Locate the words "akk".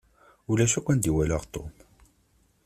0.79-0.87